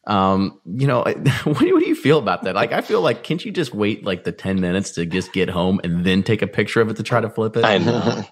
[0.09, 1.01] Um, you know,
[1.45, 2.55] what do you, what do you feel about that?
[2.55, 5.51] Like, I feel like, can't you just wait like the 10 minutes to just get
[5.51, 7.65] home and then take a picture of it to try to flip it?
[7.65, 8.25] I know.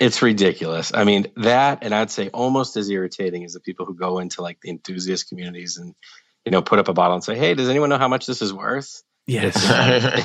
[0.00, 0.92] it's ridiculous.
[0.94, 4.42] I mean, that, and I'd say almost as irritating as the people who go into
[4.42, 5.94] like the enthusiast communities and,
[6.44, 8.42] you know, put up a bottle and say, Hey, does anyone know how much this
[8.42, 9.02] is worth?
[9.28, 9.62] Yes.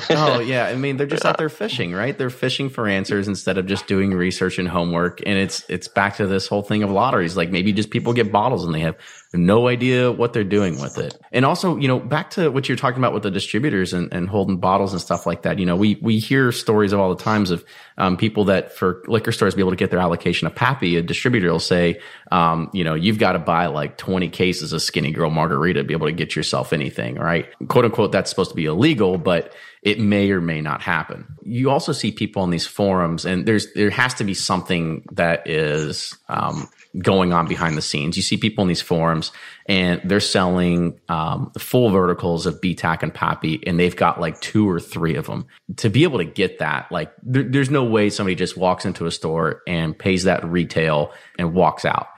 [0.10, 0.64] oh, yeah.
[0.64, 2.16] I mean, they're just out there fishing, right?
[2.16, 5.20] They're fishing for answers instead of just doing research and homework.
[5.26, 7.36] And it's it's back to this whole thing of lotteries.
[7.36, 8.96] Like maybe just people get bottles and they have
[9.34, 11.18] no idea what they're doing with it.
[11.32, 14.28] And also, you know, back to what you're talking about with the distributors and, and
[14.28, 15.58] holding bottles and stuff like that.
[15.58, 17.64] You know, we we hear stories of all the times of
[17.98, 21.02] um, people that for liquor stores be able to get their allocation of Pappy, a
[21.02, 22.00] distributor will say,
[22.32, 25.84] um, you know, you've got to buy like 20 cases of Skinny Girl Margarita to
[25.84, 27.46] be able to get yourself anything, right?
[27.68, 29.52] Quote unquote, that's supposed to be illegal, but
[29.82, 31.26] it may or may not happen.
[31.42, 35.46] You also see people on these forums, and there's there has to be something that
[35.48, 38.16] is um, going on behind the scenes.
[38.16, 39.32] You see people in these forums
[39.66, 44.68] and they're selling um, full verticals of BTAC and Pappy, and they've got like two
[44.68, 45.46] or three of them.
[45.76, 49.06] To be able to get that, like, there, there's no way somebody just walks into
[49.06, 52.08] a store and pays that retail and walks out.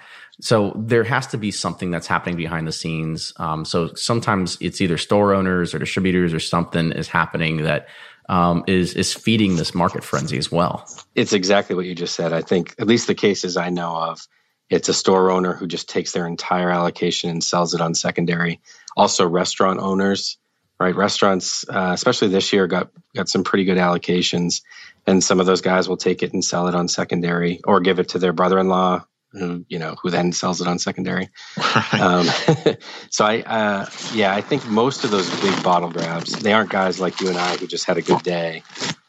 [0.41, 3.33] So there has to be something that's happening behind the scenes.
[3.39, 7.89] Um, so sometimes it's either store owners or distributors or something is happening that
[8.29, 10.87] um, is is feeding this market frenzy as well.
[11.15, 12.33] It's exactly what you just said.
[12.33, 14.27] I think at least the cases I know of,
[14.69, 18.61] it's a store owner who just takes their entire allocation and sells it on secondary.
[18.97, 20.39] Also, restaurant owners
[20.79, 20.95] right?
[20.95, 24.63] Restaurants, uh, especially this year, got got some pretty good allocations,
[25.07, 27.99] and some of those guys will take it and sell it on secondary or give
[27.99, 29.05] it to their brother-in-law
[29.37, 31.29] who you know who then sells it on secondary.
[31.93, 32.27] um,
[33.11, 37.01] so I uh, yeah, I think most of those big bottle grabs they aren't guys
[37.01, 38.63] like you and I who just had a good day.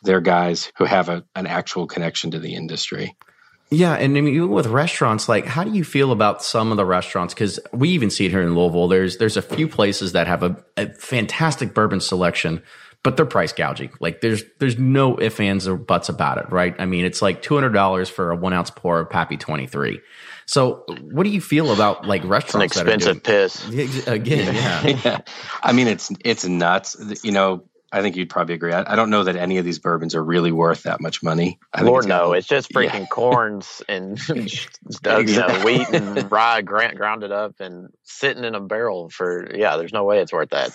[0.04, 3.16] They're guys who have a, an actual connection to the industry.
[3.70, 6.78] Yeah, and I mean, even with restaurants, like, how do you feel about some of
[6.78, 7.34] the restaurants?
[7.34, 8.88] Because we even see it here in Louisville.
[8.88, 12.64] There's there's a few places that have a, a fantastic bourbon selection,
[13.04, 13.92] but they're price gouging.
[14.00, 16.76] Like, there's there's no ifs ands or buts about it, right?
[16.80, 19.68] I mean, it's like two hundred dollars for a one ounce pour of Pappy twenty
[19.68, 20.02] three.
[20.46, 22.78] So, what do you feel about like restaurants?
[22.78, 24.08] It's an expensive piss.
[24.08, 24.88] Again, yeah.
[24.88, 25.22] yeah.
[25.62, 26.96] I mean, it's it's nuts.
[27.24, 28.74] You know, I think you'd probably agree.
[28.74, 31.58] I, I, don't know that any of these bourbons are really worth that much money.
[31.74, 33.06] I Lord, it's no, it's just freaking yeah.
[33.06, 35.34] corns and exactly.
[35.34, 39.78] you know, wheat and rye ground, grounded up and sitting in a barrel for, yeah,
[39.78, 40.72] there's no way it's worth that.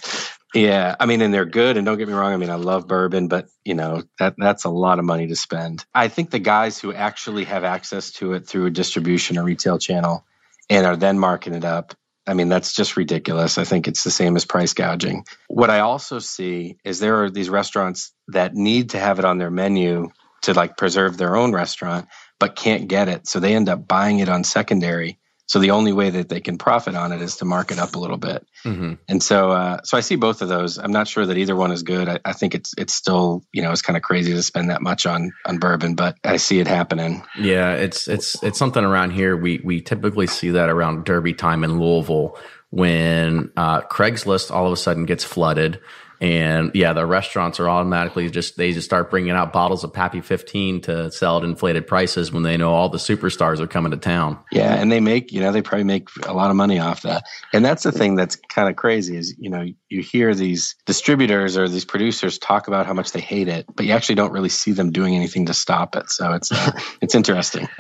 [0.55, 1.77] Yeah, I mean, and they're good.
[1.77, 2.33] And don't get me wrong.
[2.33, 5.37] I mean, I love bourbon, but you know that that's a lot of money to
[5.37, 5.85] spend.
[5.95, 9.79] I think the guys who actually have access to it through a distribution or retail
[9.79, 10.25] channel
[10.69, 11.95] and are then marking it up
[12.27, 13.59] I mean, that's just ridiculous.
[13.59, 15.25] I think it's the same as price gouging.
[15.49, 19.39] What I also see is there are these restaurants that need to have it on
[19.39, 20.11] their menu
[20.43, 23.27] to like preserve their own restaurant, but can't get it.
[23.27, 25.19] So they end up buying it on secondary
[25.53, 27.95] so the only way that they can profit on it is to mark it up
[27.95, 28.47] a little bit.
[28.65, 28.95] Mm-hmm.
[29.07, 30.79] And so, uh, so I see both of those.
[30.79, 32.09] I'm not sure that either one is good.
[32.09, 34.81] I, I think it's it's still you know it's kind of crazy to spend that
[34.81, 37.23] much on on bourbon, but I see it happening.
[37.39, 39.37] Yeah, it's it's it's something around here.
[39.37, 42.35] We we typically see that around Derby time in Louisville
[42.71, 45.81] when uh, Craigslist all of a sudden gets flooded
[46.23, 50.21] and yeah, the restaurants are automatically just, they just start bringing out bottles of Pappy
[50.21, 53.97] 15 to sell at inflated prices when they know all the superstars are coming to
[53.97, 54.39] town.
[54.53, 54.73] Yeah.
[54.73, 57.25] And they make, you know, they probably make a lot of money off that.
[57.53, 61.57] And that's the thing that's kind of crazy is, you know, you hear these distributors
[61.57, 64.49] or these producers talk about how much they hate it, but you actually don't really
[64.49, 66.09] see them doing anything to stop it.
[66.09, 67.69] So it's, uh, it's interesting.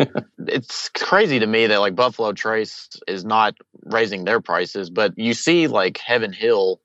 [0.48, 5.32] it's crazy to me that like Buffalo Trace is not raising their prices, but you
[5.32, 6.80] see like Heaven Hill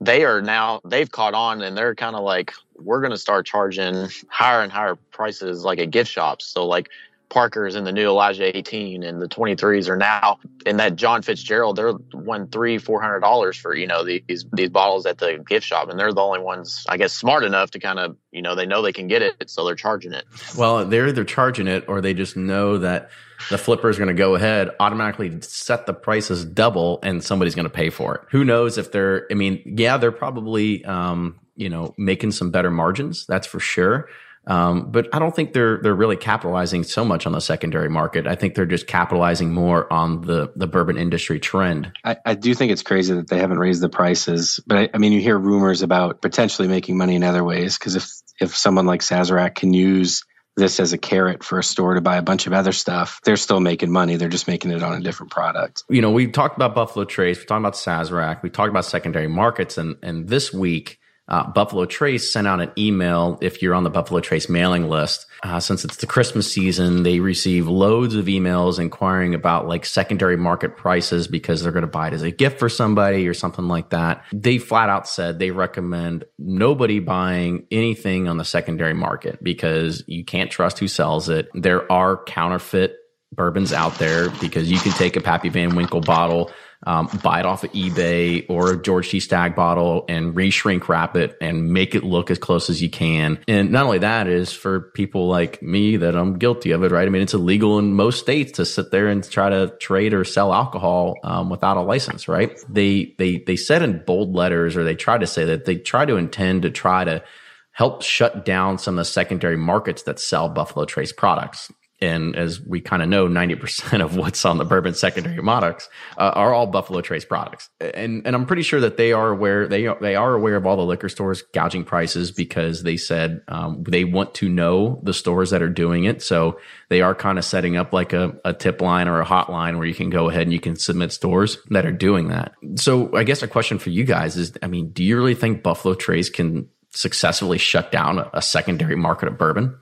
[0.00, 3.46] they are now they've caught on and they're kind of like we're going to start
[3.46, 6.46] charging higher and higher prices like at gift shops.
[6.46, 6.88] So like
[7.28, 11.76] parker's in the new elijah 18 and the 23s are now in that john fitzgerald
[11.76, 15.66] they're one three four hundred dollars for you know these these bottles at the gift
[15.66, 18.54] shop and they're the only ones i guess smart enough to kind of you know
[18.54, 20.24] they know they can get it so they're charging it.
[20.56, 23.10] Well they're either charging it or they just know that
[23.50, 27.64] the flipper is going to go ahead, automatically set the prices double, and somebody's going
[27.64, 28.20] to pay for it.
[28.30, 29.26] Who knows if they're?
[29.30, 33.26] I mean, yeah, they're probably um, you know making some better margins.
[33.26, 34.08] That's for sure.
[34.48, 38.26] Um, but I don't think they're they're really capitalizing so much on the secondary market.
[38.26, 41.92] I think they're just capitalizing more on the the bourbon industry trend.
[42.02, 44.98] I, I do think it's crazy that they haven't raised the prices, but I, I
[44.98, 48.86] mean, you hear rumors about potentially making money in other ways because if if someone
[48.86, 50.24] like Sazerac can use
[50.58, 53.36] this as a carrot for a store to buy a bunch of other stuff, they're
[53.36, 54.16] still making money.
[54.16, 55.84] They're just making it on a different product.
[55.88, 59.28] You know, we talked about Buffalo Trace, we talked about Sazerac, we talked about secondary
[59.28, 63.84] markets, and and this week uh, Buffalo Trace sent out an email if you're on
[63.84, 65.26] the Buffalo Trace mailing list.
[65.42, 70.36] Uh, since it's the Christmas season, they receive loads of emails inquiring about like secondary
[70.36, 73.68] market prices because they're going to buy it as a gift for somebody or something
[73.68, 74.24] like that.
[74.32, 80.24] They flat out said they recommend nobody buying anything on the secondary market because you
[80.24, 81.48] can't trust who sells it.
[81.54, 82.96] There are counterfeit
[83.32, 86.50] bourbons out there because you can take a Pappy Van Winkle bottle
[86.86, 89.18] um, buy it off of eBay or a George T.
[89.20, 93.38] Stagg bottle and re-shrink wrap it and make it look as close as you can.
[93.48, 97.06] And not only that is for people like me that I'm guilty of it, right?
[97.06, 100.24] I mean, it's illegal in most states to sit there and try to trade or
[100.24, 102.56] sell alcohol um, without a license, right?
[102.68, 106.04] They they they said in bold letters, or they tried to say that they try
[106.04, 107.24] to intend to try to
[107.72, 112.60] help shut down some of the secondary markets that sell Buffalo Trace products and as
[112.60, 116.66] we kind of know, 90% of what's on the bourbon secondary products uh, are all
[116.66, 117.68] Buffalo Trace products.
[117.80, 120.66] And, and I'm pretty sure that they are aware, they are, they are aware of
[120.66, 125.12] all the liquor stores gouging prices because they said um, they want to know the
[125.12, 126.22] stores that are doing it.
[126.22, 129.76] So they are kind of setting up like a, a tip line or a hotline
[129.76, 132.52] where you can go ahead and you can submit stores that are doing that.
[132.76, 135.64] So I guess a question for you guys is, I mean, do you really think
[135.64, 139.76] Buffalo Trace can successfully shut down a, a secondary market of bourbon?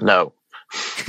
[0.00, 0.32] No.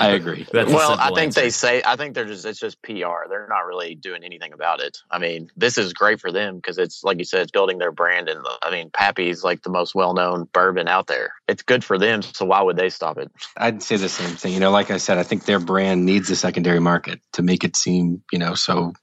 [0.00, 0.46] I agree.
[0.52, 1.40] That's well, I think answer.
[1.42, 3.28] they say I think they're just it's just PR.
[3.28, 4.98] They're not really doing anything about it.
[5.10, 7.92] I mean, this is great for them because it's like you said, it's building their
[7.92, 8.28] brand.
[8.28, 11.34] And I mean, Pappy's like the most well known bourbon out there.
[11.48, 12.22] It's good for them.
[12.22, 13.30] So why would they stop it?
[13.56, 14.54] I'd say the same thing.
[14.54, 17.64] You know, like I said, I think their brand needs a secondary market to make
[17.64, 18.94] it seem you know so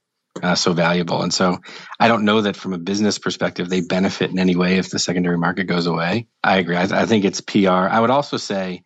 [0.42, 1.22] uh, so valuable.
[1.22, 1.58] And so
[1.98, 4.98] I don't know that from a business perspective, they benefit in any way if the
[4.98, 6.26] secondary market goes away.
[6.42, 6.76] I agree.
[6.76, 7.68] I, I think it's PR.
[7.68, 8.82] I would also say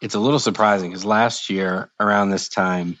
[0.00, 2.98] it's a little surprising because last year around this time,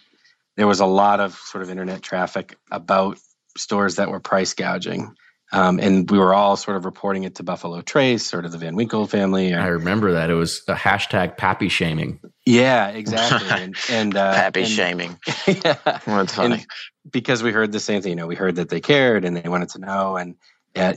[0.56, 3.18] there was a lot of sort of internet traffic about
[3.56, 5.14] stores that were price gouging.
[5.52, 8.58] Um, and we were all sort of reporting it to Buffalo Trace, sort of the
[8.58, 9.52] Van Winkle family.
[9.52, 12.20] Or, I remember that it was a hashtag Pappy shaming.
[12.50, 13.48] Yeah, exactly.
[13.50, 15.18] and, and uh, Pappy and, shaming.
[15.46, 16.54] yeah, that's funny.
[16.54, 16.66] And
[17.10, 18.10] because we heard the same thing.
[18.10, 20.36] You know, we heard that they cared and they wanted to know, and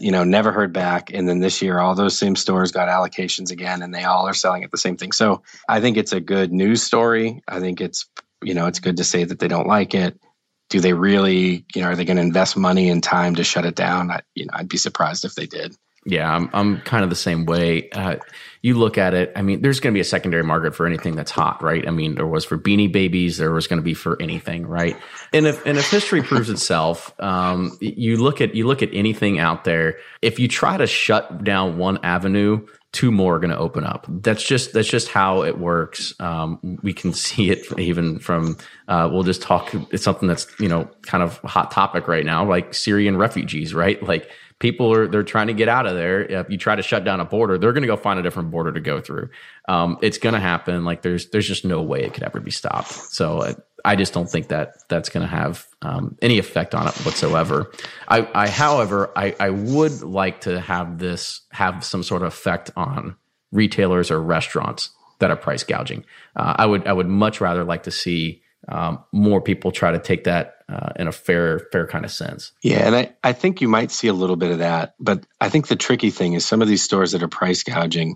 [0.01, 1.12] you know, never heard back.
[1.14, 4.34] And then this year, all those same stores got allocations again, and they all are
[4.34, 5.12] selling at the same thing.
[5.12, 7.41] So I think it's a good news story.
[7.47, 8.08] I think it's
[8.43, 10.20] you know, it's good to say that they don't like it
[10.74, 13.64] do they really, you know, are they going to invest money and time to shut
[13.64, 14.10] it down?
[14.10, 15.76] I, you know, I'd be surprised if they did.
[16.06, 17.89] Yeah, I'm I'm kind of the same way.
[17.91, 18.18] Uh,
[18.62, 19.32] you look at it.
[19.36, 21.86] I mean, there's going to be a secondary market for anything that's hot, right?
[21.88, 24.97] I mean, there was for Beanie Babies, there was going to be for anything, right?
[25.34, 29.39] And if and if history proves itself, um, you look at you look at anything
[29.39, 29.97] out there.
[30.22, 34.06] If you try to shut down one avenue, two more are going to open up.
[34.08, 36.14] That's just that's just how it works.
[36.20, 38.58] Um, we can see it even from.
[38.88, 39.74] Uh, we'll just talk.
[39.91, 44.01] It's something that's you know kind of hot topic right now, like Syrian refugees, right?
[44.01, 44.30] Like
[44.64, 46.22] people are they're trying to get out of there.
[46.22, 48.49] If you try to shut down a border, they're going to go find a different
[48.49, 49.30] border to go through.
[49.68, 50.86] Um, it's going to happen.
[50.86, 52.91] Like there's there's just no way it could ever be stopped.
[52.91, 53.39] So.
[53.39, 53.53] Uh,
[53.86, 57.70] I just don't think that that's going to have um, any effect on it whatsoever.
[58.07, 62.72] I, I however, I, I would like to have this have some sort of effect
[62.78, 63.18] on
[63.51, 66.05] retailers or restaurants that are price gouging.
[66.34, 69.99] Uh, I would I would much rather like to see um, more people try to
[69.99, 72.51] take that uh, in a fair fair kind of sense.
[72.61, 75.49] Yeah, and I, I think you might see a little bit of that, but I
[75.49, 78.16] think the tricky thing is some of these stores that are price gouging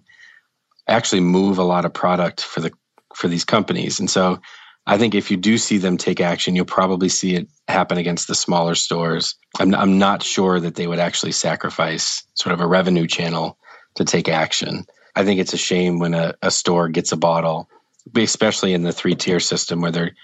[0.88, 2.72] actually move a lot of product for the
[3.14, 4.40] for these companies, and so
[4.88, 8.30] I think if you do see them take action, you'll probably see it happen against
[8.30, 9.36] the smaller stores.
[9.60, 13.58] I'm, I'm not sure that they would actually sacrifice sort of a revenue channel
[13.96, 14.86] to take action.
[15.14, 17.70] I think it's a shame when a, a store gets a bottle,
[18.16, 20.16] especially in the three tier system where they're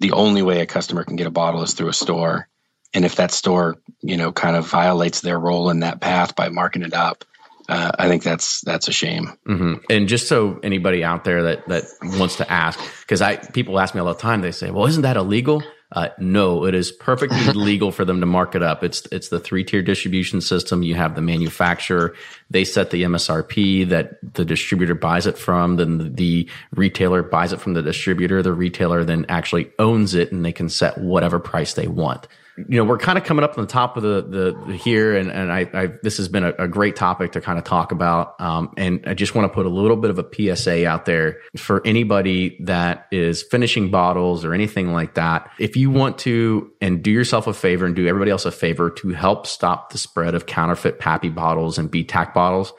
[0.00, 2.48] the only way a customer can get a bottle is through a store.
[2.94, 6.48] And if that store, you know, kind of violates their role in that path by
[6.48, 7.24] marking it up,
[7.68, 9.36] uh, I think that's that's a shame.
[9.46, 9.74] Mm-hmm.
[9.90, 13.94] And just so anybody out there that that wants to ask, because I people ask
[13.94, 17.38] me all the time, they say, "Well, isn't that illegal?" Uh, no, it is perfectly
[17.54, 18.84] legal for them to mark it up.
[18.84, 20.82] It's it's the three tier distribution system.
[20.82, 22.14] You have the manufacturer;
[22.50, 25.76] they set the MSRP that the distributor buys it from.
[25.76, 28.42] Then the, the retailer buys it from the distributor.
[28.42, 32.28] The retailer then actually owns it, and they can set whatever price they want
[32.68, 35.16] you know, we're kind of coming up on the top of the the, the here,
[35.16, 37.92] and and I, I, this has been a, a, great topic to kind of talk
[37.92, 38.40] about.
[38.40, 41.38] Um, and I just want to put a little bit of a PSA out there
[41.56, 45.50] for anybody that is finishing bottles or anything like that.
[45.58, 48.90] If you want to and do yourself a favor and do everybody else a favor
[48.90, 52.72] to help stop the spread of counterfeit Pappy bottles and BTAC bottles,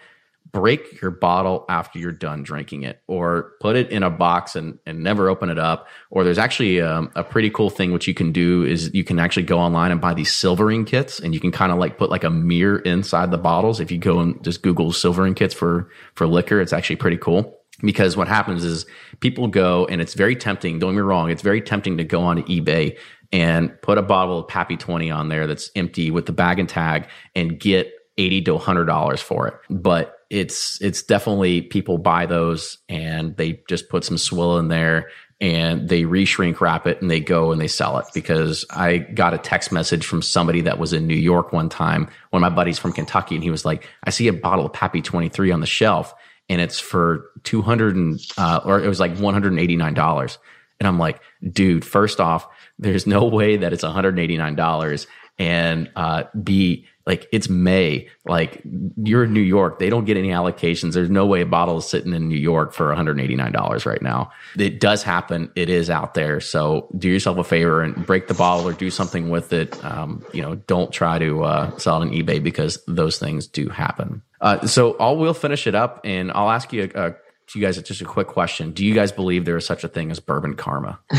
[0.51, 4.79] break your bottle after you're done drinking it or put it in a box and,
[4.85, 5.87] and never open it up.
[6.09, 9.19] Or there's actually um, a pretty cool thing which you can do is you can
[9.19, 12.09] actually go online and buy these silvering kits and you can kind of like put
[12.09, 13.79] like a mirror inside the bottles.
[13.79, 17.55] If you go and just google silvering kits for for liquor it's actually pretty cool.
[17.81, 18.85] Because what happens is
[19.21, 22.21] people go and it's very tempting don't get me wrong it's very tempting to go
[22.21, 22.97] on ebay
[23.31, 26.67] and put a bottle of pappy 20 on there that's empty with the bag and
[26.67, 29.53] tag and get 80 to 100 dollars for it.
[29.69, 35.09] But it's it's definitely people buy those and they just put some swill in there
[35.41, 39.33] and they reshrink wrap it and they go and they sell it because I got
[39.33, 42.55] a text message from somebody that was in New York one time, one of my
[42.55, 45.61] buddies from Kentucky, and he was like, I see a bottle of Pappy 23 on
[45.61, 46.13] the shelf
[46.49, 50.37] and it's for 200 and, uh, or it was like $189.
[50.79, 51.21] And I'm like,
[51.51, 52.47] dude, first off,
[52.79, 55.07] there's no way that it's $189
[55.37, 58.07] and uh, B, like it's May.
[58.23, 58.61] Like
[59.03, 60.93] you're in New York, they don't get any allocations.
[60.93, 64.29] There's no way a bottle is sitting in New York for $189 right now.
[64.55, 65.51] It does happen.
[65.55, 66.39] It is out there.
[66.39, 69.83] So do yourself a favor and break the bottle or do something with it.
[69.83, 73.69] Um, you know, don't try to uh, sell it on eBay because those things do
[73.69, 74.21] happen.
[74.39, 77.15] Uh, so I'll we'll finish it up and I'll ask you a, a
[77.55, 78.69] you guys just a quick question.
[78.71, 80.99] Do you guys believe there is such a thing as bourbon karma?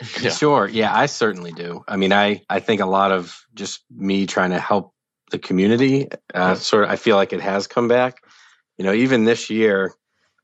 [0.20, 0.30] Yeah.
[0.30, 0.68] Sure.
[0.68, 1.84] Yeah, I certainly do.
[1.86, 4.92] I mean, I I think a lot of just me trying to help
[5.30, 6.08] the community.
[6.32, 8.22] Uh, sort of, I feel like it has come back.
[8.76, 9.92] You know, even this year,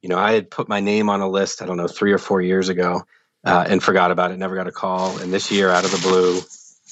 [0.02, 1.62] you know, I had put my name on a list.
[1.62, 3.02] I don't know, three or four years ago,
[3.44, 4.38] uh, and forgot about it.
[4.38, 5.18] Never got a call.
[5.18, 6.40] And this year, out of the blue,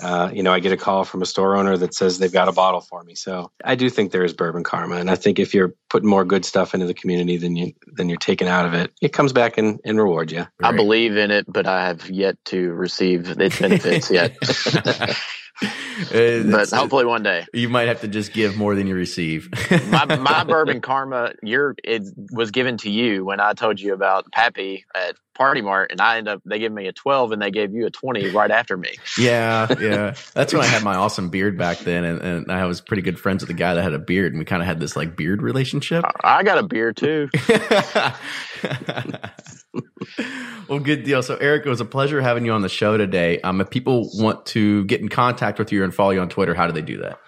[0.00, 2.48] uh, you know, I get a call from a store owner that says they've got
[2.48, 3.14] a bottle for me.
[3.14, 6.24] So I do think there is bourbon karma, and I think if you're putting more
[6.24, 9.32] good stuff into the community than you than you're taking out of it, it comes
[9.32, 10.46] back and, and rewards you.
[10.62, 14.36] I believe in it, but I have yet to receive its benefits yet.
[15.60, 18.94] Uh, but uh, hopefully one day you might have to just give more than you
[18.94, 19.48] receive.
[19.88, 24.30] my, my bourbon karma, your it was given to you when I told you about
[24.30, 27.50] Pappy at Party Mart, and I ended up they gave me a twelve, and they
[27.50, 28.94] gave you a twenty right after me.
[29.18, 32.80] Yeah, yeah, that's when I had my awesome beard back then, and, and I was
[32.80, 34.78] pretty good friends with the guy that had a beard, and we kind of had
[34.78, 36.04] this like beard relationship.
[36.22, 37.28] I got a beard too.
[40.68, 41.22] Well, good deal.
[41.22, 43.40] So, Eric, it was a pleasure having you on the show today.
[43.40, 46.54] Um, if people want to get in contact with you and follow you on Twitter,
[46.54, 47.18] how do they do that?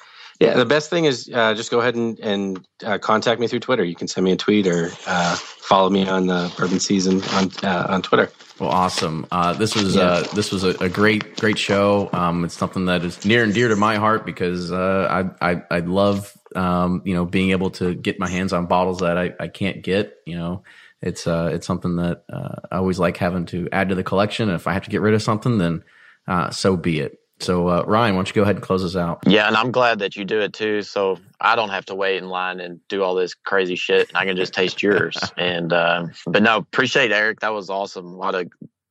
[0.41, 3.61] Yeah, the best thing is uh, just go ahead and, and uh, contact me through
[3.61, 3.85] Twitter.
[3.85, 7.51] You can send me a tweet or uh, follow me on the Bourbon Season on
[7.63, 8.31] uh, on Twitter.
[8.59, 9.27] Well, awesome.
[9.31, 10.03] Uh, this was yeah.
[10.03, 12.09] Uh, this was a, a, great great show.
[12.15, 15.81] Um, it's something that is near and dear to my heart because I, I I
[15.81, 19.49] love um, you know being able to get my hands on bottles that I, I
[19.49, 20.17] can't get.
[20.25, 20.63] You know,
[21.03, 24.49] it's uh, it's something that uh, I always like having to add to the collection.
[24.49, 25.83] And if I have to get rid of something, then
[26.27, 27.19] uh, so be it.
[27.41, 29.21] So uh, Ryan, why don't you go ahead and close us out?
[29.27, 32.19] Yeah, and I'm glad that you do it too, so I don't have to wait
[32.19, 34.09] in line and do all this crazy shit.
[34.09, 35.19] And I can just taste yours.
[35.39, 37.41] and uh, but no, appreciate Eric.
[37.41, 38.07] That was awesome.
[38.07, 38.49] A lot of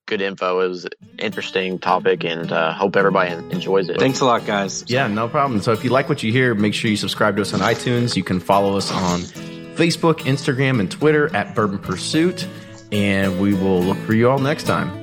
[0.08, 0.62] good info.
[0.62, 4.00] It was an interesting topic, and uh, hope everybody enjoys it.
[4.00, 4.84] Thanks a lot, guys.
[4.88, 5.62] Yeah, no problem.
[5.62, 8.16] So if you like what you hear, make sure you subscribe to us on iTunes.
[8.16, 12.46] You can follow us on Facebook, Instagram, and Twitter at Bourbon Pursuit.
[12.92, 15.00] And we will look for you all next time.